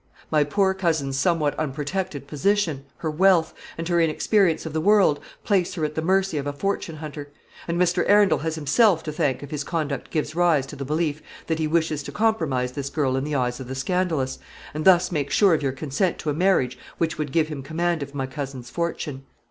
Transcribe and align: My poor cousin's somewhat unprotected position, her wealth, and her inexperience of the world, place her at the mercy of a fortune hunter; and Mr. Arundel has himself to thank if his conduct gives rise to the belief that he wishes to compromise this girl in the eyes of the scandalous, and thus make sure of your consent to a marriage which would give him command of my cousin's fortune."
My 0.31 0.43
poor 0.43 0.73
cousin's 0.73 1.15
somewhat 1.19 1.53
unprotected 1.59 2.25
position, 2.25 2.85
her 2.97 3.11
wealth, 3.11 3.53
and 3.77 3.87
her 3.87 4.01
inexperience 4.01 4.65
of 4.65 4.73
the 4.73 4.81
world, 4.81 5.19
place 5.43 5.75
her 5.75 5.85
at 5.85 5.93
the 5.93 6.01
mercy 6.01 6.39
of 6.39 6.47
a 6.47 6.53
fortune 6.53 6.95
hunter; 6.95 7.29
and 7.67 7.79
Mr. 7.79 8.03
Arundel 8.09 8.39
has 8.39 8.55
himself 8.55 9.03
to 9.03 9.11
thank 9.11 9.43
if 9.43 9.51
his 9.51 9.63
conduct 9.63 10.09
gives 10.09 10.33
rise 10.33 10.65
to 10.65 10.75
the 10.75 10.85
belief 10.85 11.21
that 11.45 11.59
he 11.59 11.67
wishes 11.67 12.01
to 12.01 12.11
compromise 12.11 12.71
this 12.71 12.89
girl 12.89 13.15
in 13.15 13.23
the 13.23 13.35
eyes 13.35 13.59
of 13.59 13.67
the 13.67 13.75
scandalous, 13.75 14.39
and 14.73 14.85
thus 14.85 15.11
make 15.11 15.29
sure 15.29 15.53
of 15.53 15.61
your 15.61 15.71
consent 15.71 16.17
to 16.17 16.31
a 16.31 16.33
marriage 16.33 16.79
which 16.97 17.19
would 17.19 17.31
give 17.31 17.49
him 17.49 17.61
command 17.61 18.01
of 18.01 18.15
my 18.15 18.25
cousin's 18.25 18.71
fortune." 18.71 19.21